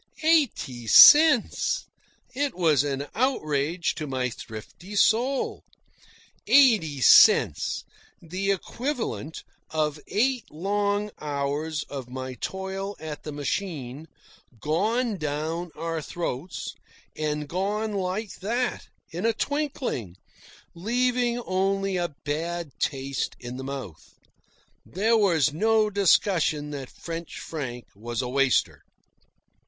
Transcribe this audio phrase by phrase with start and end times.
[0.23, 1.85] EIGHTY CENTS!
[2.33, 5.63] It was an outrage to my thrifty soul.
[6.47, 7.83] Eighty cents
[8.19, 14.07] the equivalent of eight long hours of my toil at the machine,
[14.59, 16.73] gone down our throats,
[17.15, 20.15] and gone like that, in a twinkling,
[20.73, 24.15] leaving only a bad taste in the mouth.
[24.83, 28.81] There was no discussion that French Frank was a waster.